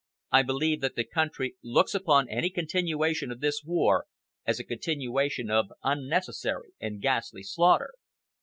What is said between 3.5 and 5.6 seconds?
war as a continuation